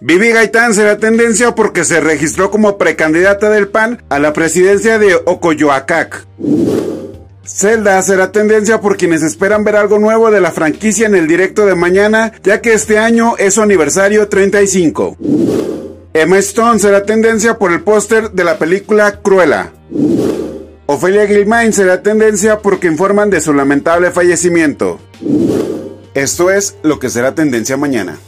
Vivi 0.00 0.30
Gaitán 0.30 0.72
será 0.72 0.96
tendencia 0.96 1.54
porque 1.54 1.84
se 1.84 2.00
registró 2.00 2.50
como 2.50 2.78
precandidata 2.78 3.50
del 3.50 3.68
PAN 3.68 4.02
a 4.08 4.18
la 4.18 4.32
presidencia 4.32 4.98
de 4.98 5.16
Ocoyoacac. 5.16 6.24
Zelda 7.44 8.00
será 8.00 8.32
tendencia 8.32 8.80
por 8.80 8.96
quienes 8.96 9.22
esperan 9.22 9.62
ver 9.62 9.76
algo 9.76 9.98
nuevo 9.98 10.30
de 10.30 10.40
la 10.40 10.50
franquicia 10.50 11.06
en 11.06 11.14
el 11.14 11.26
directo 11.26 11.66
de 11.66 11.74
mañana, 11.74 12.32
ya 12.42 12.62
que 12.62 12.72
este 12.72 12.98
año 12.98 13.34
es 13.36 13.54
su 13.54 13.62
aniversario 13.62 14.28
35. 14.28 15.18
Emma 16.14 16.38
Stone 16.38 16.78
será 16.78 17.04
tendencia 17.04 17.58
por 17.58 17.70
el 17.70 17.82
póster 17.82 18.30
de 18.30 18.44
la 18.44 18.58
película 18.58 19.20
Cruella. 19.20 19.72
Ophelia 20.88 21.26
Gilmain 21.26 21.72
será 21.72 22.00
tendencia 22.00 22.60
porque 22.60 22.86
informan 22.86 23.28
de 23.28 23.40
su 23.40 23.52
lamentable 23.52 24.12
fallecimiento. 24.12 25.00
Esto 26.14 26.50
es 26.50 26.76
lo 26.84 27.00
que 27.00 27.10
será 27.10 27.34
tendencia 27.34 27.76
mañana. 27.76 28.18